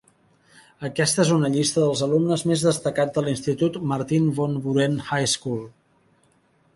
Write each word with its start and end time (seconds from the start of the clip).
Aquesta 0.87 1.21
és 1.23 1.33
una 1.35 1.51
llista 1.55 1.83
dels 1.83 2.01
alumnes 2.07 2.45
més 2.51 2.63
destacats 2.69 3.15
de 3.17 3.23
l'institut 3.27 3.77
Martin 3.93 4.27
Van 4.39 4.57
Buren 4.65 4.97
High 5.11 5.29
School. 5.35 5.61